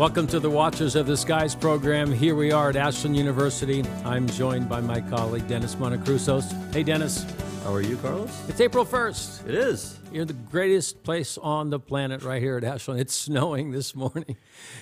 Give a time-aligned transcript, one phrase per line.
[0.00, 2.10] Welcome to the Watchers of the Skies program.
[2.10, 3.84] Here we are at Ashland University.
[4.02, 6.72] I'm joined by my colleague Dennis Montecrusos.
[6.72, 7.26] Hey, Dennis.
[7.64, 8.48] How are you, Carlos?
[8.48, 9.46] It's April 1st.
[9.46, 9.98] It is.
[10.10, 12.98] You're the greatest place on the planet right here at Ashland.
[12.98, 14.38] It's snowing this morning.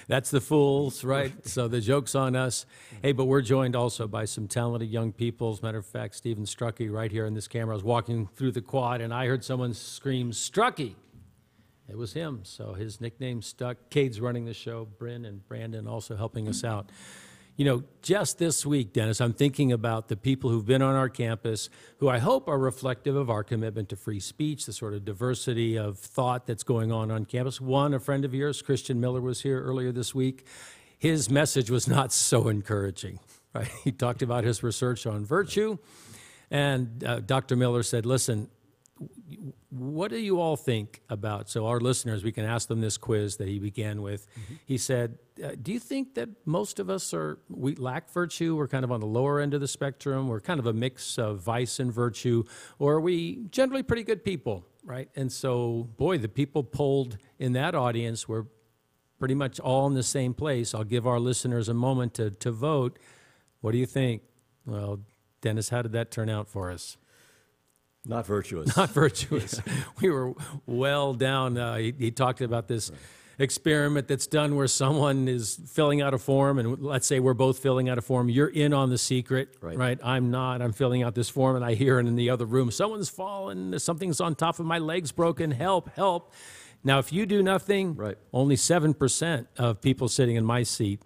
[0.07, 1.33] That's the fools, right?
[1.49, 2.65] so the joke's on us.
[3.03, 5.51] Hey, but we're joined also by some talented young people.
[5.51, 7.75] As a matter of fact, Stephen Strucky right here in this camera.
[7.75, 10.95] I was walking through the quad and I heard someone scream, Strucky.
[11.89, 13.79] It was him, so his nickname stuck.
[13.89, 16.91] Cade's running the show, Bryn and Brandon also helping us out.
[17.57, 21.09] You know, just this week, Dennis, I'm thinking about the people who've been on our
[21.09, 25.05] campus who I hope are reflective of our commitment to free speech, the sort of
[25.05, 27.61] diversity of thought that's going on on campus.
[27.61, 30.47] One, a friend of yours, Christian Miller, was here earlier this week.
[30.99, 33.19] His message was not so encouraging,
[33.55, 33.69] right?
[33.83, 35.79] He talked about his research on virtue,
[36.53, 37.57] and uh, Dr.
[37.57, 38.51] Miller said, listen,
[39.71, 41.49] what do you all think about?
[41.51, 44.27] So, our listeners, we can ask them this quiz that he began with.
[44.31, 44.55] Mm-hmm.
[44.65, 48.57] He said, uh, Do you think that most of us are, we lack virtue?
[48.57, 50.29] We're kind of on the lower end of the spectrum.
[50.29, 52.45] We're kind of a mix of vice and virtue.
[52.79, 55.09] Or are we generally pretty good people, right?
[55.15, 58.47] And so, boy, the people polled in that audience were
[59.19, 60.75] pretty much all in the same place.
[60.75, 62.99] I'll give our listeners a moment to, to vote.
[63.61, 64.23] What do you think?
[64.65, 65.01] Well,
[65.41, 66.97] Dennis, how did that turn out for us?
[68.05, 68.77] Not virtuous.
[68.77, 69.61] Not virtuous.
[69.67, 69.75] Yeah.
[70.01, 70.35] We were
[70.67, 71.59] well down.
[71.59, 72.99] Uh, he, he, talked about this right.
[73.39, 77.59] experiment that's done where someone is filling out a form, and let's say we're both
[77.59, 78.29] filling out a form.
[78.29, 79.77] You're in on the secret, right?
[79.77, 79.99] right?
[80.03, 80.63] I'm not.
[80.63, 83.79] I'm filling out this form, and I hear it in the other room, someone's fallen.
[83.79, 85.51] Something's on top of my legs broken.
[85.51, 85.95] Help!
[85.95, 86.33] Help!
[86.85, 88.17] Now, if you do nothing, right.
[88.33, 91.03] only seven percent of people sitting in my seat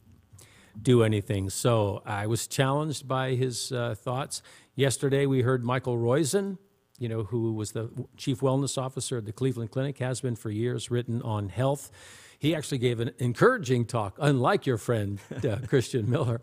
[0.81, 1.50] do anything.
[1.50, 4.42] So I was challenged by his uh, thoughts.
[4.75, 6.58] Yesterday, we heard Michael Roizen
[7.02, 10.50] you know, who was the chief wellness officer at the Cleveland Clinic, has been for
[10.50, 11.90] years, written on health.
[12.38, 16.40] He actually gave an encouraging talk, unlike your friend uh, Christian Miller.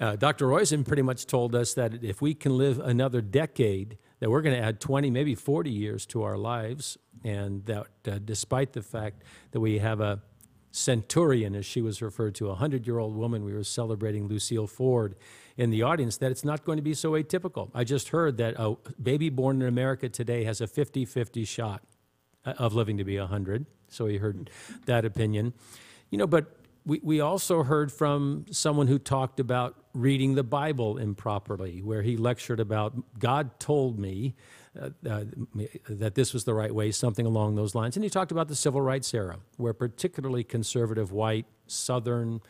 [0.00, 0.46] Uh, Dr.
[0.46, 4.56] Roizen pretty much told us that if we can live another decade, that we're going
[4.56, 9.22] to add 20, maybe 40 years to our lives, and that uh, despite the fact
[9.52, 10.20] that we have a
[10.72, 14.66] centurion, as she was referred to, a 100 year old woman, we were celebrating Lucille
[14.66, 15.14] Ford
[15.56, 17.70] in the audience that it's not going to be so atypical.
[17.74, 21.82] I just heard that a baby born in America today has a 50 50 shot
[22.44, 23.66] uh, of living to be 100.
[23.88, 24.50] So he heard
[24.86, 25.52] that opinion.
[26.10, 30.98] You know, but we, we also heard from someone who talked about reading the Bible
[30.98, 34.34] improperly, where he lectured about God told me
[34.80, 35.24] uh, uh,
[35.88, 37.96] that this was the right way, something along those lines.
[37.96, 42.40] And he talked about the civil rights era, where particularly conservative, white, Southern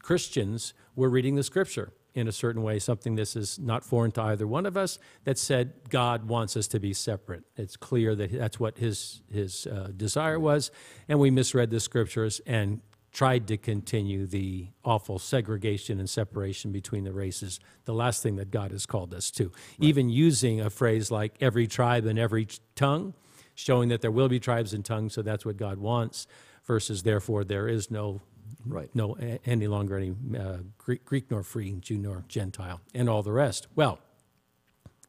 [0.00, 4.20] Christians were reading the scripture in a certain way, something this is not foreign to
[4.20, 7.44] either one of us, that said God wants us to be separate.
[7.56, 10.70] It's clear that that's what his, his uh, desire was,
[11.08, 17.04] and we misread the scriptures and tried to continue the awful segregation and separation between
[17.04, 19.44] the races, the last thing that God has called us to.
[19.44, 19.52] Right.
[19.80, 23.14] Even using a phrase like every tribe and every tongue,
[23.54, 26.26] showing that there will be tribes and tongues, so that's what God wants,
[26.64, 28.22] versus therefore there is no
[28.64, 28.88] Right.
[28.94, 33.32] No, any longer any uh, Greek, Greek nor free, Jew nor Gentile, and all the
[33.32, 33.66] rest.
[33.74, 33.98] Well,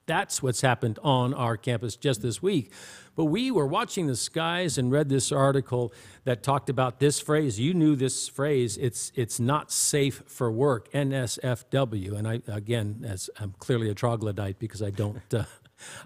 [0.05, 2.71] that's what's happened on our campus just this week.
[3.15, 5.93] But we were watching the skies and read this article
[6.23, 7.59] that talked about this phrase.
[7.59, 8.77] You knew this phrase.
[8.77, 10.91] It's it's not safe for work.
[10.91, 12.17] NSFW.
[12.17, 15.21] And I again, as I'm clearly a troglodyte because I don't.
[15.33, 15.43] Uh,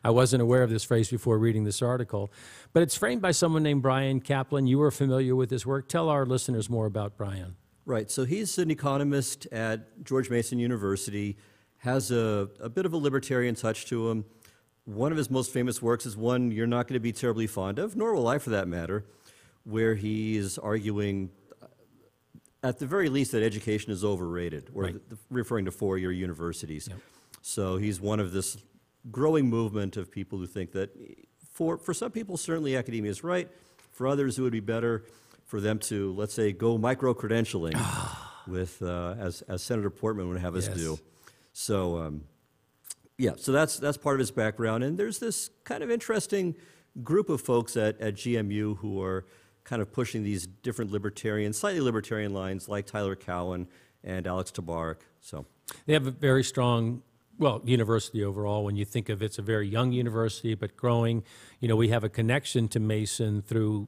[0.03, 2.31] I wasn't aware of this phrase before reading this article,
[2.73, 4.67] but it's framed by someone named Bryan Caplan.
[4.67, 5.87] You were familiar with his work.
[5.87, 7.55] Tell our listeners more about Bryan.
[7.85, 8.09] Right.
[8.11, 11.37] So he's an economist at George Mason University,
[11.79, 14.25] has a, a bit of a libertarian touch to him.
[14.85, 17.77] One of his most famous works is one you're not going to be terribly fond
[17.79, 19.05] of, nor will I for that matter,
[19.63, 21.29] where he is arguing,
[22.63, 25.09] at the very least, that education is overrated, or right.
[25.09, 26.87] the, referring to four year universities.
[26.89, 26.99] Yep.
[27.41, 28.57] So he's one of this
[29.11, 30.89] growing movement of people who think that
[31.51, 33.49] for, for some people, certainly academia is right.
[33.91, 35.05] For others, it would be better
[35.45, 37.73] for them to, let's say, go micro credentialing
[38.47, 40.77] with, uh, as, as Senator Portman would have us yes.
[40.77, 40.99] do.
[41.59, 42.21] So, um,
[43.17, 44.83] yeah, so that's, that's part of his background.
[44.83, 46.53] And there's this kind of interesting
[47.01, 49.25] group of folks at, at GMU who are
[49.63, 53.67] kind of pushing these different libertarian, slightly libertarian lines, like Tyler Cowen
[54.03, 54.97] and Alex Tabarrok.
[55.19, 55.47] So
[55.87, 57.01] they have a very strong
[57.39, 61.23] well, university overall, when you think of it's a very young university, but growing,
[61.59, 63.87] you know, we have a connection to Mason through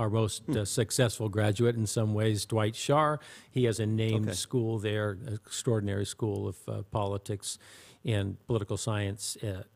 [0.00, 3.18] our most uh, successful graduate in some ways, Dwight Schar.
[3.50, 4.34] He has a named okay.
[4.34, 7.58] school there, extraordinary school of uh, politics
[8.02, 9.66] and political science at,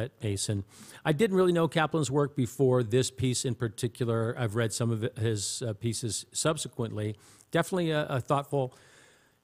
[0.00, 0.62] at Mason.
[1.04, 4.36] I didn't really know Caplan's work before this piece in particular.
[4.38, 7.16] I've read some of his uh, pieces subsequently.
[7.50, 8.76] definitely a, a thoughtful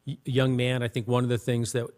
[0.06, 0.84] y- young man.
[0.84, 1.88] I think one of the things that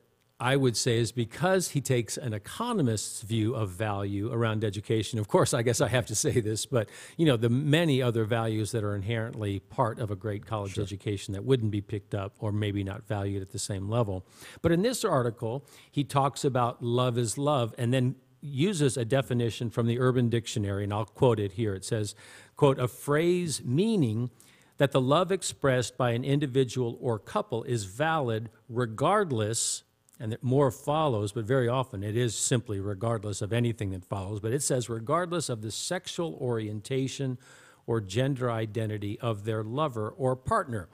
[0.41, 5.19] I would say is because he takes an economist's view of value around education.
[5.19, 6.89] Of course, I guess I have to say this, but
[7.19, 11.35] you know the many other values that are inherently part of a great college education
[11.35, 14.25] that wouldn't be picked up or maybe not valued at the same level.
[14.63, 19.69] But in this article, he talks about love is love, and then uses a definition
[19.69, 21.75] from the Urban Dictionary, and I'll quote it here.
[21.75, 22.15] It says,
[22.57, 24.31] "quote a phrase meaning."
[24.79, 29.83] That the love expressed by an individual or couple is valid regardless
[30.21, 34.39] and that more follows, but very often it is simply regardless of anything that follows.
[34.39, 37.39] But it says, regardless of the sexual orientation
[37.87, 40.89] or gender identity of their lover or partner.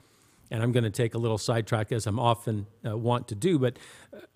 [0.49, 3.59] And I'm going to take a little sidetrack as I'm often uh, want to do,
[3.59, 3.77] but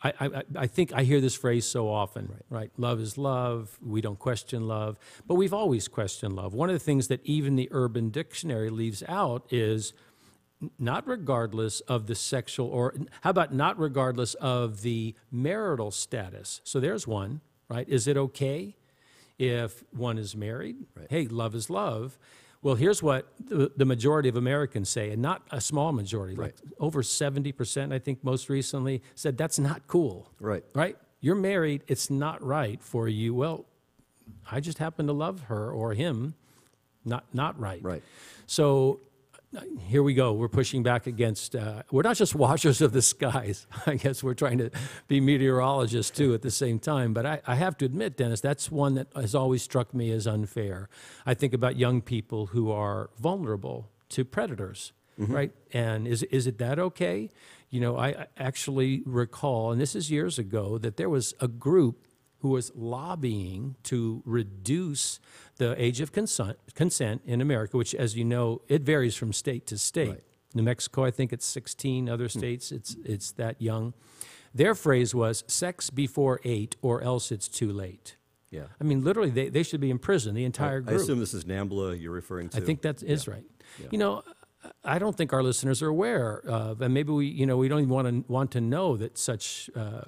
[0.03, 2.45] I, I, I think I hear this phrase so often, right.
[2.49, 2.71] right?
[2.77, 3.79] Love is love.
[3.81, 6.53] We don't question love, but we've always questioned love.
[6.53, 9.93] One of the things that even the Urban Dictionary leaves out is
[10.77, 16.61] not regardless of the sexual or how about not regardless of the marital status?
[16.63, 17.41] So there's one
[17.71, 17.87] right?
[17.87, 18.75] Is it okay
[19.39, 20.75] if one is married?
[20.95, 21.07] Right.
[21.09, 22.17] hey love is love.
[22.61, 26.53] Well here's what the, the, majority of americans say and not a small majority right.
[26.63, 30.29] like over 70% i think most recently said that's not cool.
[30.39, 30.63] Right.
[30.75, 30.97] Right?
[31.21, 33.33] You're married it's not right for you.
[33.33, 33.65] Well
[34.51, 36.35] i just happen to love her or him
[37.03, 37.81] not not right.
[37.81, 38.03] Right.
[38.45, 38.99] So
[39.79, 40.33] here we go.
[40.33, 43.67] We're pushing back against, uh, we're not just watchers of the skies.
[43.85, 44.69] I guess we're trying to
[45.07, 47.13] be meteorologists too at the same time.
[47.13, 50.25] But I, I, have to admit, Dennis, that's one that has always struck me as
[50.25, 50.89] unfair.
[51.25, 55.33] I think about young people who are vulnerable to predators, mm-hmm.
[55.33, 55.51] right?
[55.73, 57.29] And is, is it that okay?
[57.69, 62.07] You know, I actually recall, and this is years ago, that there was a group
[62.39, 65.19] who was lobbying to reduce
[65.61, 69.67] the age of consent, consent in America, which, as you know, it varies from state
[69.67, 70.09] to state.
[70.09, 70.23] Right.
[70.55, 72.09] New Mexico, I think it's 16.
[72.09, 72.39] Other hmm.
[72.39, 72.77] states, hmm.
[72.77, 73.93] it's it's that young.
[74.55, 78.17] Their phrase was "sex before eight, or else it's too late."
[78.49, 78.63] Yeah.
[78.81, 80.35] I mean, literally, they, they should be in prison.
[80.35, 80.99] The entire I, group.
[80.99, 82.57] I assume this is NAMBLA you're referring to.
[82.57, 83.33] I think that is yeah.
[83.33, 83.45] right.
[83.79, 83.87] Yeah.
[83.91, 84.23] You know,
[84.83, 87.81] I don't think our listeners are aware of, and maybe we, you know, we don't
[87.81, 90.01] even want to want to know that such uh,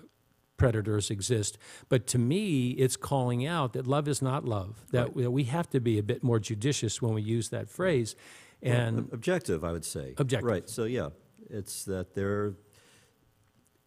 [0.63, 1.57] predators exist.
[1.89, 5.17] But to me, it's calling out that love is not love, that, right.
[5.17, 8.15] that we have to be a bit more judicious when we use that phrase.
[8.61, 10.13] And well, objective, I would say.
[10.17, 10.47] Objective.
[10.47, 10.69] Right.
[10.69, 11.09] So, yeah,
[11.49, 12.53] it's that there,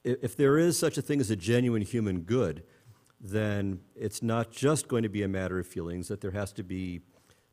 [0.05, 2.62] if there is such a thing as a genuine human good,
[3.19, 6.62] then it's not just going to be a matter of feelings, that there has to
[6.62, 7.00] be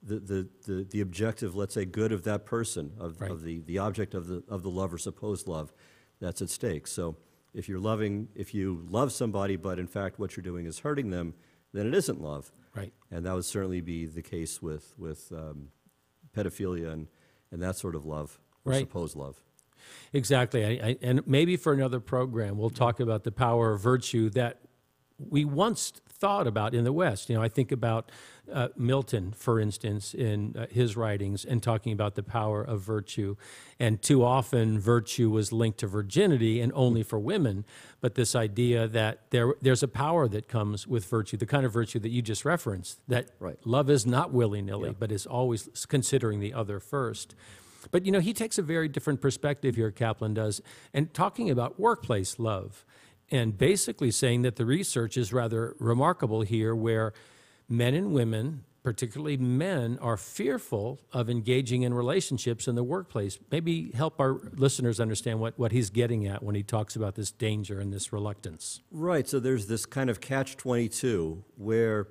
[0.05, 3.31] the, the, the, the objective, let's say, good of that person, of, right.
[3.31, 5.71] of the, the object of the, of the love or supposed love
[6.19, 6.87] that's at stake.
[6.87, 7.15] So,
[7.53, 11.09] if you're loving, if you love somebody, but in fact what you're doing is hurting
[11.09, 11.33] them,
[11.73, 12.51] then it isn't love.
[12.75, 12.93] Right.
[13.11, 15.69] And that would certainly be the case with, with um,
[16.35, 17.07] pedophilia and,
[17.51, 18.79] and that sort of love, right.
[18.79, 19.41] supposed love.
[20.13, 20.65] Exactly.
[20.65, 24.59] I, I, and maybe for another program, we'll talk about the power of virtue that
[25.17, 25.93] we once
[26.23, 27.29] thought about in the West.
[27.29, 28.09] You know, I think about
[28.49, 33.35] uh, Milton, for instance, in uh, his writings, and talking about the power of virtue.
[33.77, 37.65] And too often, virtue was linked to virginity and only for women.
[37.99, 41.73] But this idea that there, there's a power that comes with virtue, the kind of
[41.73, 43.57] virtue that you just referenced, that right.
[43.65, 44.95] love is not willy nilly, yeah.
[44.97, 47.35] but is always considering the other first.
[47.91, 50.61] But you know, he takes a very different perspective here, Caplan does,
[50.93, 52.85] and talking about workplace love
[53.33, 57.13] and basically saying that the research is rather remarkable here, where
[57.67, 63.39] men and women, particularly men, are fearful of engaging in relationships in the workplace.
[63.49, 67.31] Maybe help our listeners understand what, what he's getting at when he talks about this
[67.31, 68.81] danger and this reluctance.
[68.91, 69.27] Right.
[69.27, 72.09] So there's this kind of catch 22 where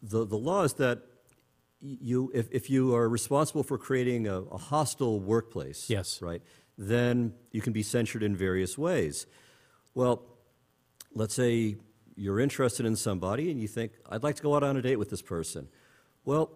[0.00, 1.02] the, the law is that
[1.80, 6.22] you, if, if you are responsible for creating a, a hostile workplace, yes.
[6.22, 6.42] right,
[6.76, 9.26] then you can be censured in various ways.
[9.98, 10.22] Well,
[11.12, 11.74] let's say
[12.14, 14.94] you're interested in somebody and you think, I'd like to go out on a date
[14.94, 15.66] with this person.
[16.24, 16.52] Well,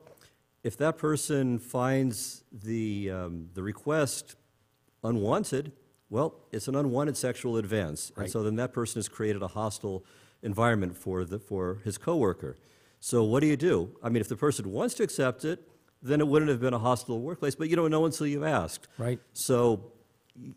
[0.63, 4.37] if that person finds the, um, the request
[5.03, 5.73] unwanted,
[6.09, 8.13] well, it's an unwanted sexual advance.
[8.15, 8.23] Right.
[8.23, 10.05] And so then that person has created a hostile
[10.45, 12.57] environment for, the, for his coworker.
[13.01, 13.91] So what do you do?
[14.05, 15.69] I mean, if the person wants to accept it,
[16.01, 18.87] then it wouldn't have been a hostile workplace, but you don't know until you've asked.
[18.99, 19.19] Right.
[19.33, 19.91] So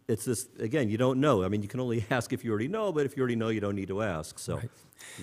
[0.08, 1.44] it's this again you don't know.
[1.44, 3.50] I mean you can only ask if you already know but if you already know
[3.50, 4.40] you don't need to ask.
[4.40, 4.70] So right.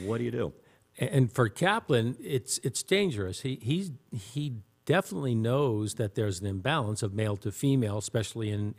[0.05, 0.53] what do you do?
[0.99, 3.41] And for caplan it's it's dangerous.
[3.41, 8.75] He he's he definitely knows that there's an imbalance of male to female especially in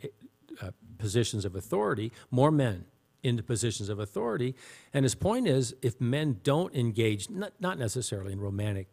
[0.62, 2.84] uh, positions of authority more men
[3.24, 4.54] into positions of authority.
[4.92, 8.88] And his point is if men don't engage not, not necessarily in romantic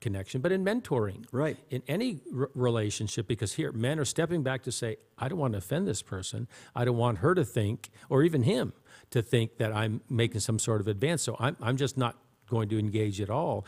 [0.00, 1.24] connection, but in mentoring.
[1.32, 1.56] Right.
[1.70, 5.52] In any r- relationship, because here men are stepping back to say, I don't want
[5.52, 6.48] to offend this person.
[6.74, 8.72] I don't want her to think, or even him
[9.10, 11.22] to think that I'm making some sort of advance.
[11.22, 12.16] So I'm, I'm just not
[12.48, 13.66] going to engage at all.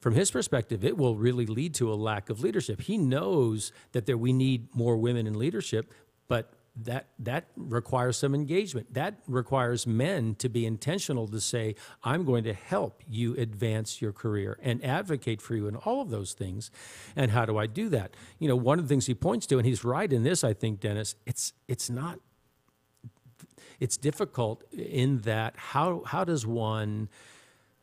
[0.00, 2.82] From his perspective, it will really lead to a lack of leadership.
[2.82, 5.94] He knows that there, we need more women in leadership,
[6.28, 8.92] but that that requires some engagement.
[8.94, 14.12] That requires men to be intentional to say, "I'm going to help you advance your
[14.12, 16.70] career and advocate for you in all of those things."
[17.14, 18.14] And how do I do that?
[18.40, 20.52] You know, one of the things he points to, and he's right in this, I
[20.52, 21.14] think, Dennis.
[21.26, 22.18] It's it's not.
[23.78, 27.08] It's difficult in that how how does one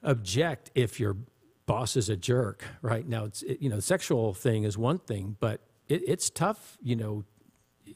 [0.04, 1.16] object if your
[1.66, 2.66] boss is a jerk?
[2.82, 6.30] Right now, it's it, you know, the sexual thing is one thing, but it, it's
[6.30, 6.78] tough.
[6.82, 7.24] You know,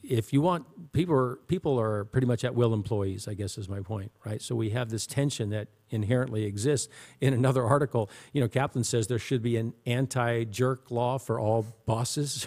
[0.08, 3.68] if you want people are people are pretty much at will employees i guess is
[3.68, 8.40] my point right so we have this tension that inherently exists in another article you
[8.40, 12.46] know caplan says there should be an anti-jerk law for all bosses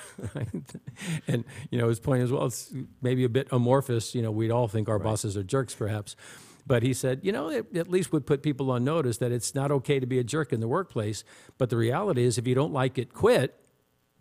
[1.28, 4.52] and you know his point is well it's maybe a bit amorphous you know we'd
[4.52, 5.04] all think our right.
[5.04, 6.16] bosses are jerks perhaps
[6.68, 9.56] but he said, you know, it at least would put people on notice that it's
[9.56, 11.24] not okay to be a jerk in the workplace.
[11.58, 13.60] But the reality is, if you don't like it, quit,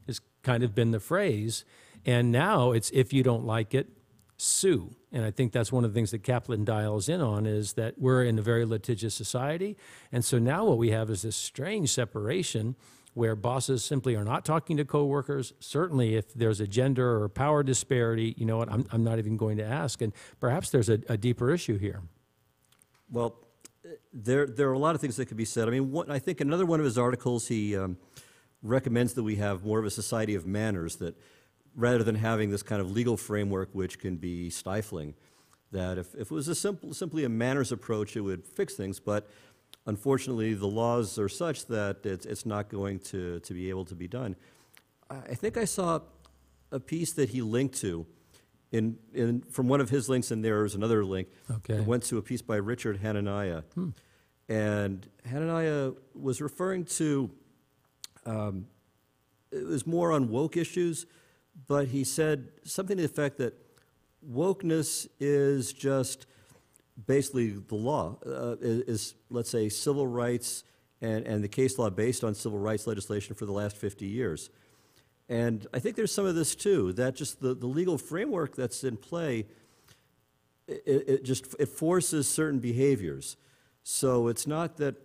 [0.07, 1.67] has kind of been the phrase.
[2.05, 3.89] And now it's if you don't like it,
[4.37, 4.95] sue.
[5.11, 7.99] And I think that's one of the things that Caplan dials in on is that
[7.99, 9.77] we're in a very litigious society.
[10.13, 12.77] And so now what we have is this strange separation
[13.15, 15.53] where bosses simply are not talking to coworkers.
[15.59, 19.37] Certainly, if there's a gender or power disparity, you know what, I'm, I'm not even
[19.37, 20.01] going to ask.
[20.03, 22.03] And perhaps there's a, a deeper issue here.
[23.11, 23.35] Well,
[24.13, 25.67] there, there are a lot of things that could be said.
[25.67, 27.97] I mean, what, I think another one of his articles, he um,
[28.63, 31.17] recommends that we have more of a society of manners, that
[31.75, 35.15] rather than having this kind of legal framework which can be stifling.
[35.73, 39.01] That if, if it was a simple, simply a manners approach, it would fix things,
[39.01, 39.29] but
[39.87, 43.95] unfortunately, the laws are such that it's, it's not going to, to be able to
[43.95, 44.37] be done.
[45.11, 46.01] I think I saw
[46.71, 48.07] a piece that he linked to.
[48.71, 51.29] In, in, from one of his links, and there is another link.
[51.51, 51.77] Okay.
[51.77, 53.65] It went to a piece by Richard Hanania.
[53.75, 53.91] Hmm.
[54.47, 57.31] And Hanania was referring to,
[58.27, 58.67] um,
[59.51, 61.07] it was more on woke issues,
[61.67, 63.55] but he said something to the effect that
[64.27, 66.27] wokeness is just
[67.07, 70.65] basically the law, uh, is, is, let's say, civil rights
[71.01, 74.51] and, and the case law based on civil rights legislation for the last 50 years.
[75.29, 78.83] And I think there's some of this too, that just the, the legal framework that's
[78.83, 79.47] in play,
[80.67, 83.37] it, it just it forces certain behaviors.
[83.83, 84.97] So it's not that,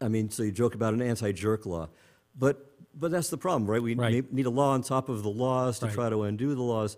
[0.00, 1.88] I mean, so you joke about an anti-jerk law,
[2.36, 3.82] but but that's the problem, right?
[3.82, 4.32] We right.
[4.32, 5.94] need a law on top of the laws to right.
[5.94, 6.96] try to undo the laws,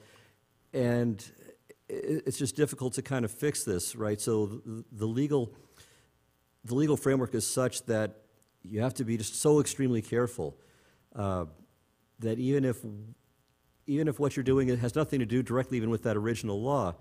[0.73, 1.25] and
[1.89, 4.21] it's just difficult to kind of fix this, right?
[4.21, 5.55] So the, the legal
[6.65, 8.17] the legal framework is such that
[8.63, 10.57] you have to be just so extremely careful
[11.17, 11.47] uh,
[12.19, 12.79] that even if
[13.87, 16.95] even if what you're doing has nothing to do directly even with that original law,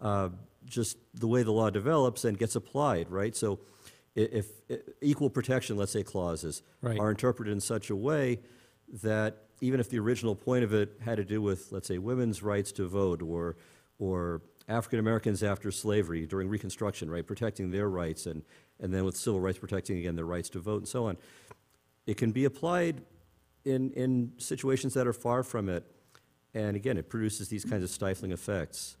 [0.00, 0.30] uh,
[0.64, 3.36] just the way the law develops and gets applied, right?
[3.36, 3.60] So
[4.20, 6.98] if, if equal protection, let's say, clauses right.
[6.98, 8.40] are interpreted in such a way
[9.02, 12.42] that even if the original point of it had to do with, let's say, women's
[12.42, 13.56] rights to vote or,
[13.98, 18.42] or African Americans after slavery during Reconstruction, right, protecting their rights, and,
[18.78, 21.16] and then with civil rights protecting, again, their rights to vote and so on,
[22.06, 23.02] it can be applied
[23.64, 25.84] in, in situations that are far from it.
[26.54, 28.96] And again, it produces these kinds of stifling effects.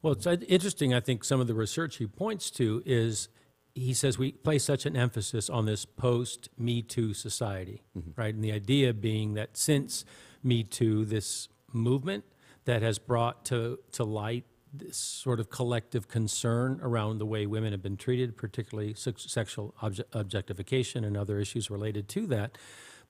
[0.00, 0.94] Well, it's interesting.
[0.94, 3.28] I think some of the research he points to is
[3.78, 8.10] he says we place such an emphasis on this post Me Too society, mm-hmm.
[8.16, 8.34] right?
[8.34, 10.04] And the idea being that since
[10.42, 12.24] Me Too, this movement
[12.64, 17.72] that has brought to, to light this sort of collective concern around the way women
[17.72, 22.58] have been treated, particularly sexual obje- objectification and other issues related to that.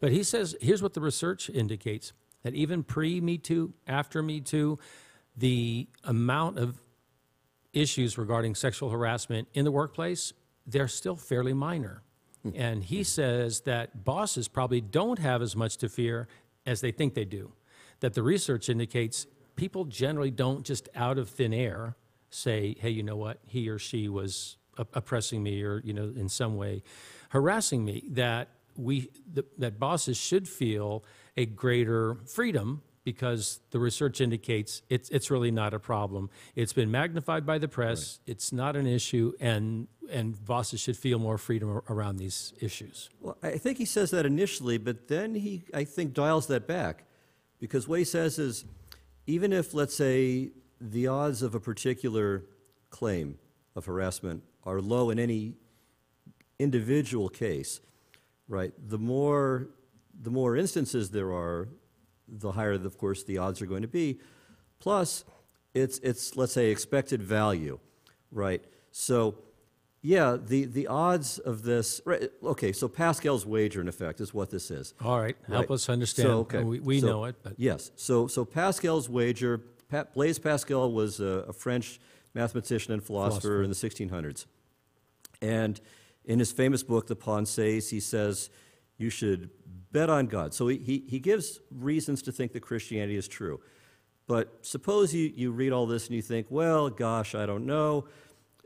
[0.01, 4.41] But he says here's what the research indicates that even pre Me Too, after Me
[4.41, 4.79] Too,
[5.37, 6.81] the amount of
[7.73, 10.33] issues regarding sexual harassment in the workplace
[10.69, 12.03] they're still fairly minor.
[12.43, 12.51] Hmm.
[12.55, 16.29] And he says that bosses probably don't have as much to fear
[16.67, 17.53] as they think they do.
[18.01, 21.97] That the research indicates people generally don't just out of thin air
[22.31, 26.29] say, hey, you know what, he or she was oppressing me or, you know, in
[26.29, 26.83] some way
[27.31, 28.05] harassing me.
[28.11, 29.11] That we,
[29.57, 31.03] that bosses should feel
[31.37, 36.29] a greater freedom because the research indicates it's, it's really not a problem.
[36.55, 38.19] It's been magnified by the press.
[38.27, 38.33] Right.
[38.33, 43.09] It's not an issue, and, and bosses should feel more freedom around these issues.
[43.23, 47.05] Well, I think he says that initially, but then he, I think, dials that back.
[47.59, 48.67] Because what he says is
[49.27, 52.45] even if, let's say, the odds of a particular
[52.91, 53.39] claim
[53.75, 55.55] of harassment are low in any
[56.59, 57.81] individual case,
[58.49, 58.75] right?
[58.87, 59.71] The more,
[60.21, 61.71] the more instances there are,
[62.29, 64.19] the higher, of course, the odds are going to be.
[64.81, 65.25] Plus,
[65.75, 67.79] it's, it's let's say, expected value,
[68.31, 68.65] right?
[68.91, 69.37] So,
[70.03, 74.51] yeah, the, the odds of this, right, okay, so Pascal's wager, in effect, is what
[74.51, 74.95] this is.
[75.05, 75.75] All right, help Right.
[75.75, 76.27] us understand.
[76.29, 76.63] So, okay.
[76.63, 79.59] We, we So, know it, but Yes, so, so Pascal's wager,
[79.89, 81.99] pa- Blaise Pascal was a, a French
[82.35, 83.63] mathematician and philosopher, Philosopher.
[83.65, 83.75] in the
[84.33, 84.47] 1600s.
[85.43, 85.81] And
[86.25, 88.51] in his famous book, The Pensées, he says,
[88.99, 89.51] you should
[89.93, 90.55] bet on God.
[90.55, 93.61] So he, he, he gives reasons to think that Christianity is true.
[94.27, 98.07] But suppose you, you read all this and you think, well, gosh, I don't know.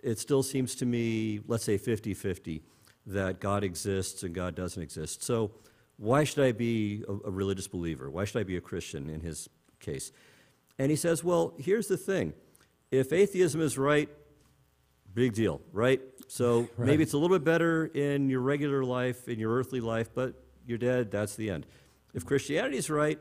[0.02, 2.62] It still seems to me, let's say 50 50,
[3.06, 5.22] that God exists and God doesn't exist.
[5.22, 5.52] So
[5.96, 8.10] why should I be a, a religious believer?
[8.10, 9.48] Why should I be a Christian in his
[9.78, 10.10] case?
[10.78, 12.32] And he says, well, here's the thing
[12.90, 14.08] if atheism is right,
[15.14, 16.00] big deal, right?
[16.26, 16.86] So Right.
[16.86, 20.34] maybe it's a little bit better in your regular life, in your earthly life, but
[20.66, 21.66] you're dead, that's the end.
[22.14, 23.18] If Christianity is right,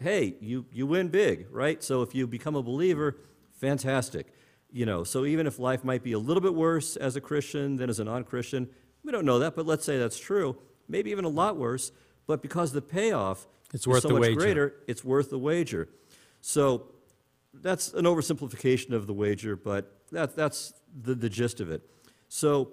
[0.00, 1.82] hey, you, you win big, right?
[1.82, 3.16] So if you become a believer,
[3.52, 4.26] fantastic.
[4.70, 7.76] You know, so even if life might be a little bit worse as a Christian
[7.76, 8.68] than as a non-Christian,
[9.04, 11.92] we don't know that, but let's say that's true, maybe even a lot worse,
[12.26, 14.40] but because the payoff It's is worth so the much wager.
[14.40, 15.88] greater, it's worth the wager.
[16.40, 16.88] So
[17.54, 21.88] that's an oversimplification of the wager, but that, that's the, the gist of it.
[22.28, 22.72] So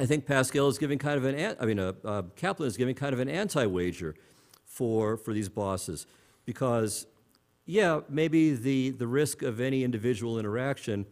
[0.00, 2.78] I think Pascal is giving kind of an, an- I mean, uh, uh, Caplan is
[2.78, 4.14] giving kind of an anti-wager
[4.64, 6.06] for, for these bosses
[6.46, 7.06] because,
[7.66, 11.04] yeah, maybe the, the risk of any individual interaction,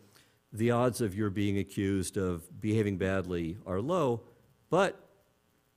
[0.54, 4.22] the odds of your being accused of behaving badly are low,
[4.70, 4.98] but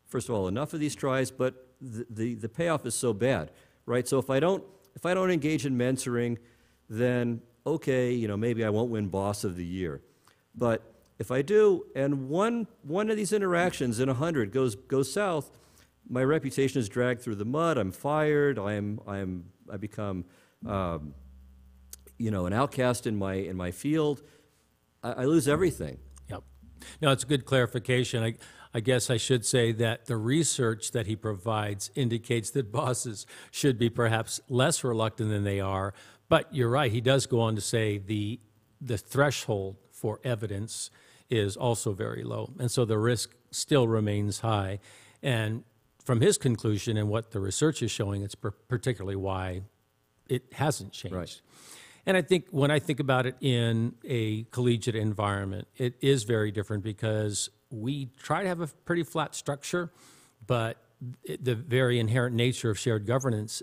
[0.06, 3.52] first of all, enough of these tries, but the, the, the payoff is so bad,
[3.86, 4.08] right?
[4.08, 4.64] So if I don't
[4.96, 6.38] if I don't engage in mentoring,
[6.90, 10.02] then okay, you know, maybe I won't win boss of the year.
[10.56, 10.91] But
[11.22, 15.52] if I do, and one one of these interactions in a hundred goes goes south,
[16.10, 17.78] my reputation is dragged through the mud.
[17.78, 18.58] I'm fired.
[18.58, 20.26] I'm I'm I become
[20.66, 21.14] um,
[22.18, 24.24] you know an outcast in my in my field.
[25.04, 26.00] I, I lose everything.
[26.28, 26.44] Yep.
[27.02, 28.24] No, it's a good clarification.
[28.24, 28.34] I,
[28.74, 33.78] I guess I should say that the research that he provides indicates that bosses should
[33.78, 35.94] be perhaps less reluctant than they are.
[36.30, 36.92] But you're right.
[36.92, 38.40] He does go on to say the
[38.82, 40.90] the threshold for evidence
[41.32, 44.80] is also very low, and so the risk still remains high.
[45.24, 45.64] And
[46.04, 49.62] from his conclusion and what the research is showing, it's particularly why
[50.28, 51.16] it hasn't changed.
[51.16, 51.42] Right.
[52.06, 56.52] And I think when I think about it in a collegiate environment, it is very
[56.52, 59.92] different because we try to have a pretty flat structure,
[60.48, 60.78] but
[61.40, 63.62] the very inherent nature of shared governance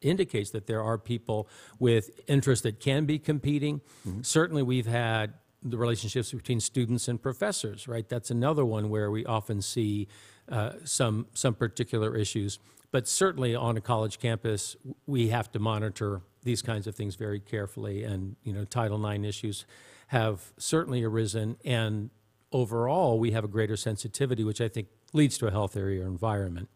[0.00, 1.48] indicates that there are people
[1.78, 3.80] with interests that can be competing.
[4.08, 4.22] Mm-hmm.
[4.22, 8.08] Certainly, we've had the relationships between students and professors, right?
[8.08, 10.08] That's another one where we often see
[10.48, 12.58] uh, some some particular issues.
[12.92, 17.38] But certainly on a college campus, we have to monitor these kinds of things very
[17.38, 18.02] carefully.
[18.02, 19.64] And you know, Title IX issues
[20.08, 22.10] have certainly arisen, and
[22.52, 26.68] overall, we have a greater sensitivity, which I think leads to a healthier environment.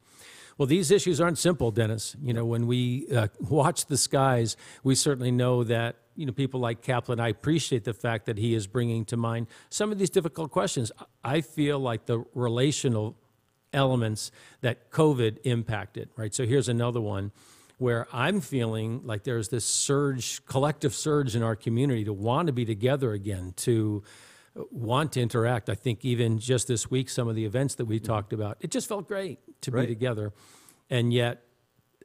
[0.56, 2.14] Well, these issues aren't simple, Dennis.
[2.22, 6.60] You know, when we uh, watch the skies, we certainly know that, you know, people
[6.60, 10.10] like Caplan, I appreciate the fact that he is bringing to mind some of these
[10.10, 10.92] difficult questions.
[11.22, 13.16] I feel like the relational
[13.72, 16.32] elements that COVID impacted, right?
[16.34, 17.32] So here's another one
[17.78, 22.52] where I'm feeling like there's this surge, collective surge in our community to want to
[22.52, 24.04] be together again, to
[24.70, 25.68] want to interact.
[25.68, 28.06] I think even just this week, some of the events that we mm-hmm.
[28.06, 29.88] talked about, it just felt great to Right.
[29.88, 30.32] be together.
[30.88, 31.42] And yet,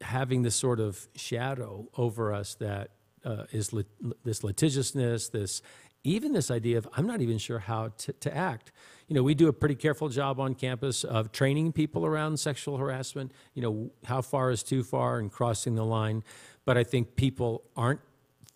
[0.02, 2.92] having this sort of shadow over us that
[3.26, 5.62] uh, is lit- this litigiousness, this
[6.04, 8.72] even this idea of I'm not even sure how to, to act.
[9.08, 12.78] You know, we do a pretty careful job on campus of training people around sexual
[12.78, 13.32] harassment.
[13.54, 16.24] You know, how far is too far and crossing the line.
[16.64, 18.02] But I think people aren't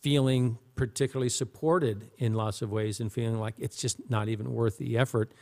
[0.02, 4.78] feeling particularly supported in lots of ways and feeling like it's just not even worth
[4.78, 5.34] the effort.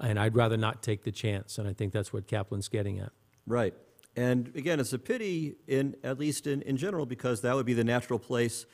[0.00, 1.58] And I'd rather not take the chance.
[1.58, 3.12] And I think that's what Caplan's getting at.
[3.46, 3.74] Right.
[4.16, 7.74] And again, it's a pity, in at least in, in general, because that would be
[7.74, 8.66] the natural place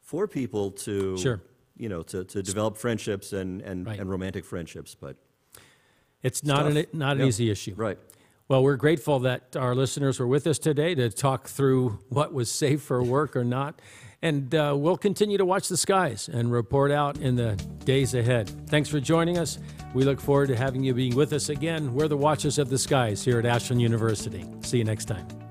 [0.00, 1.40] for people to, Sure.
[1.76, 4.00] you know, to, to develop friendships and, and, Right.
[4.00, 4.96] and romantic friendships.
[4.98, 5.16] But
[6.22, 7.74] It's not an, not an easy issue.
[7.76, 7.98] right,
[8.48, 12.50] Well, we're grateful that our listeners were with us today to talk through what was
[12.50, 13.80] safe for work or not.
[14.20, 17.54] And uh, we'll continue to watch the skies and report out in the
[17.84, 18.50] days ahead.
[18.68, 19.58] Thanks for joining us.
[19.94, 21.94] We look forward to having you being with us again.
[21.94, 24.44] We're the Watchers of the Skies here at Ashland University.
[24.62, 25.47] See you next time.